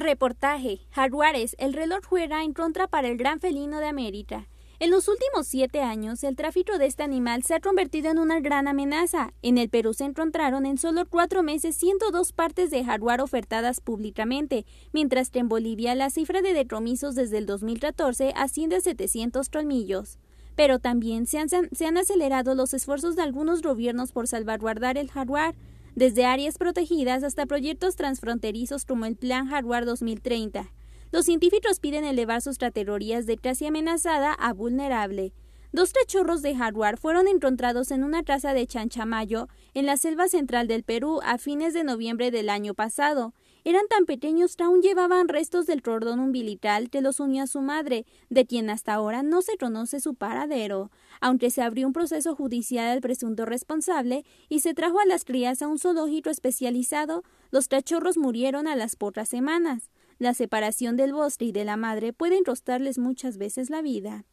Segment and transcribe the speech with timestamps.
[0.00, 0.80] Reportaje.
[0.92, 4.48] Jaguares, el reloj juega en contra para el gran felino de América.
[4.78, 8.40] En los últimos siete años, el tráfico de este animal se ha convertido en una
[8.40, 9.34] gran amenaza.
[9.42, 14.64] En el Perú se encontraron en solo cuatro meses 102 partes de jaguar ofertadas públicamente,
[14.94, 20.18] mientras que en Bolivia la cifra de decomisos desde el 2014 asciende a 700 colmillos.
[20.56, 25.10] Pero también se han, se han acelerado los esfuerzos de algunos gobiernos por salvaguardar el
[25.10, 25.54] jaguar
[26.00, 30.72] desde áreas protegidas hasta proyectos transfronterizos como el Plan Jaguar 2030.
[31.12, 35.34] Los científicos piden elevar sus categorías de casi amenazada a vulnerable.
[35.72, 40.68] Dos cachorros de jaguar fueron encontrados en una casa de Chanchamayo, en la selva central
[40.68, 43.34] del Perú, a fines de noviembre del año pasado.
[43.70, 47.60] Eran tan pequeños que aún llevaban restos del cordón umbilical que los unía a su
[47.60, 50.90] madre, de quien hasta ahora no se conoce su paradero.
[51.20, 55.62] Aunque se abrió un proceso judicial al presunto responsable y se trajo a las crías
[55.62, 59.92] a un zoológico especializado, los cachorros murieron a las pocas semanas.
[60.18, 64.24] La separación del bosque y de la madre puede costarles muchas veces la vida.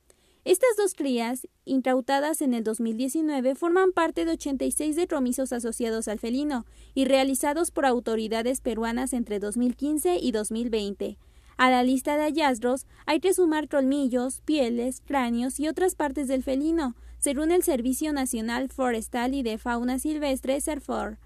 [0.47, 6.65] Estas dos crías, incautadas en el 2019, forman parte de 86 decomisos asociados al felino
[6.93, 11.17] y realizados por autoridades peruanas entre 2015 y 2020.
[11.57, 16.43] A la lista de hallazgos hay que sumar colmillos, pieles, cráneos y otras partes del
[16.43, 21.17] felino, según el Servicio Nacional Forestal y de Fauna Silvestre, SERFOR.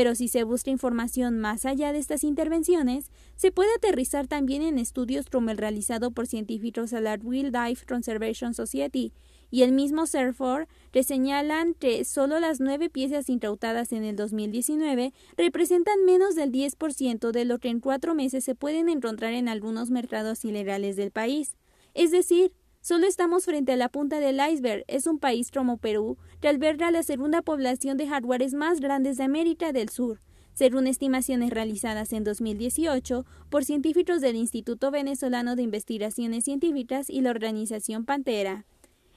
[0.00, 4.78] Pero si se busca información más allá de estas intervenciones, se puede aterrizar también en
[4.78, 9.12] estudios como el realizado por científicos de la Wildlife Conservation Society
[9.50, 15.12] y el mismo Serfor que señalan que solo las nueve piezas incautadas en el 2019
[15.36, 19.90] representan menos del 10% de lo que en cuatro meses se pueden encontrar en algunos
[19.90, 21.56] mercados ilegales del país.
[21.92, 24.84] Es decir, Solo estamos frente a la punta del iceberg.
[24.88, 29.24] Es un país como Perú que alberga la segunda población de jaguares más grandes de
[29.24, 30.22] América del Sur,
[30.54, 37.30] según estimaciones realizadas en 2018 por científicos del Instituto Venezolano de Investigaciones Científicas y la
[37.30, 38.64] organización Pantera.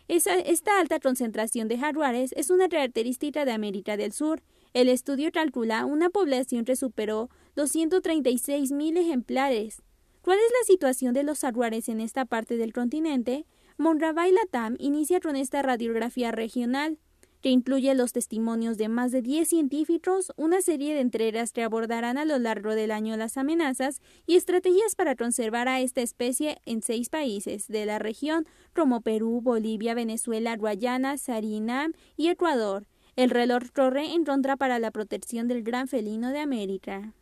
[0.09, 4.44] esta alta concentración de jaguares es una característica de América del Sur.
[4.73, 9.81] El estudio calcula una población que superó 236.000 ejemplares.
[10.23, 13.45] ¿Cuál es la situación de los jaguares en esta parte del continente?
[13.78, 16.97] Monravai Latam inicia con esta radiografía regional,
[17.41, 22.17] que incluye los testimonios de más de 10 científicos, una serie de entregas que abordarán
[22.17, 26.81] a lo largo del año las amenazas y estrategias para conservar a esta especie en
[26.81, 32.88] seis países de la región, como Perú, Bolivia, Venezuela, Guayana, Surinam y Ecuador.
[33.17, 37.13] El reloj corre en contra para la protección del gran felino de América.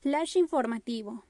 [0.00, 1.27] Flash informativo.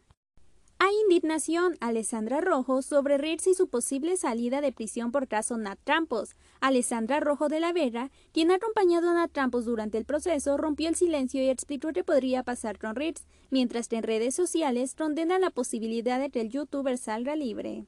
[0.80, 5.80] Hay indignación Alessandra Rojo sobre Ritz y su posible salida de prisión por caso Nat
[5.82, 6.36] Trampos.
[6.60, 10.88] Alessandra Rojo de la Vera, quien ha acompañado a Nat Trampos durante el proceso, rompió
[10.88, 15.40] el silencio y explicó qué podría pasar con Ritz, mientras que en redes sociales condena
[15.40, 17.84] la posibilidad de que el youtuber salga libre.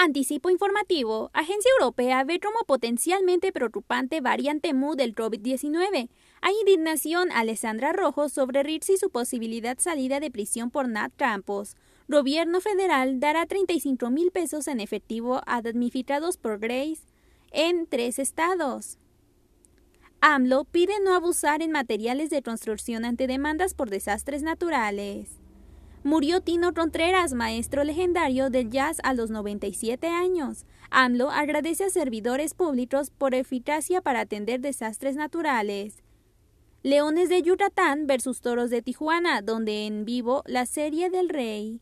[0.00, 1.28] Anticipo informativo.
[1.32, 6.08] Agencia Europea ve como potencialmente preocupante variante MU del COVID-19.
[6.40, 11.74] Hay indignación Alessandra Rojo sobre Ritz y su posibilidad salida de prisión por Nat Campos.
[12.06, 17.02] Gobierno federal dará 35 mil pesos en efectivo a damnificados por Grace
[17.50, 18.98] en tres estados.
[20.20, 25.40] AMLO pide no abusar en materiales de construcción ante demandas por desastres naturales.
[26.04, 30.64] Murió Tino Contreras, maestro legendario del jazz a los 97 años.
[30.90, 36.04] AMLO agradece a servidores públicos por eficacia para atender desastres naturales.
[36.84, 41.80] Leones de Yucatán versus Toros de Tijuana, donde en vivo la serie del Rey.